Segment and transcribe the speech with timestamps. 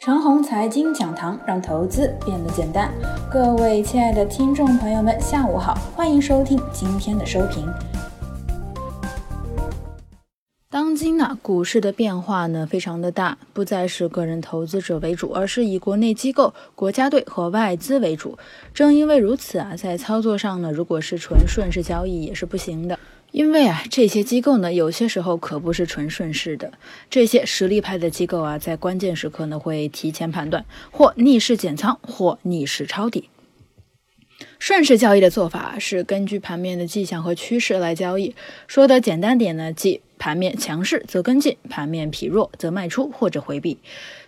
[0.00, 2.90] 长虹财经讲堂让投资变得简单。
[3.30, 7.68] 各位亲爱的听众朋友们，下午好，欢迎收听今天的收评。
[10.70, 18.38] 当今呢，股市的变化呢非常的大，不再是个人投资者为主，而是以国内机构、国家队和外资为主。
[18.72, 22.98] 正因为如此啊，在操作上呢，如果是纯顺势交易也是不行的。
[23.32, 26.72] 因为啊，这些机构呢，有些时候可不是纯顺势的。
[27.08, 33.28] 这些实力派的机构啊，在关键时刻呢，会提前判断，或逆势减仓，或逆势抄底。
[34.58, 38.34] 顺势交易的做法是根据盘面的迹象和趋势来交易。
[38.66, 43.78] 说的简单点呢，即盘面强势则跟进，盘面疲弱则卖出或者回避。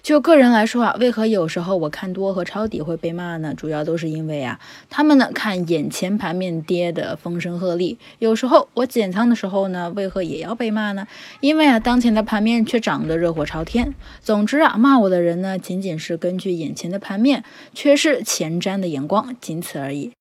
[0.00, 3.52] 就个人来说啊，为何有时候我看多和抄底会被骂呢？
[3.54, 4.58] 主要都是因为啊，
[4.88, 11.06] 他们呢看眼前盘面跌的风声鹤唳，有时候我减仓的时候呢，为何也要被骂呢？
[11.40, 13.92] 因为啊，当前的盘面却涨得热火朝天。
[14.22, 20.12] 总之啊，骂我的人呢，仅仅是根据眼前的盘面，缺失前瞻的眼光，仅此而已。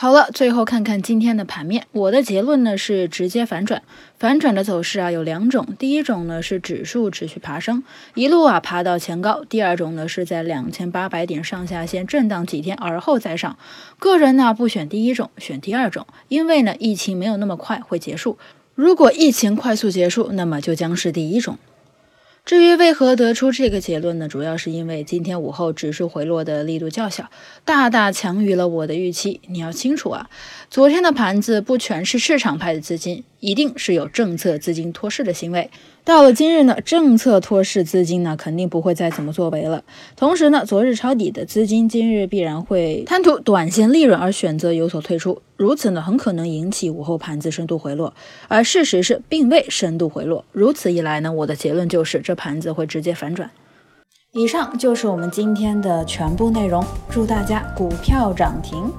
[0.00, 1.88] 好了，最后看看今天的盘面。
[1.90, 3.82] 我的结论呢是直接反转。
[4.16, 7.82] 反转的走势啊有两种，第一种呢是指数持续爬升，
[8.14, 13.58] 一路啊爬到前高；第二种呢是在两千八百点上下线震荡几天，而后再上。
[13.98, 18.38] 个人呢不选第一种，选第二种，因为呢疫情没有那么快会结束。
[18.76, 21.58] 如果疫情快速结束，那么就将是第一种。
[22.48, 24.26] 至于为何得出这个结论呢？
[24.26, 27.28] 主要是因为今天午后指数回落的力度较小，
[27.62, 29.42] 大大强于了我的预期。
[29.48, 30.30] 你要清楚啊，
[30.70, 35.70] 昨天的盘子不全是市场派的资金，一定是有政策资金托市的行为。
[36.04, 39.84] 到了今日呢，政策托市资金呢肯定不会再怎么作为了。
[40.16, 48.14] 同时呢，昨日抄底的资金今日必然会贪图短线利润而选择有所退出，如此呢很可能引起午后盘子深度回落。
[48.48, 53.50] 而事实是并未深度回落，如此一来呢，我的结论就是这盘子会直接反转。
[54.32, 58.90] 以上就是我们今天的全部内容，祝大家股票涨停。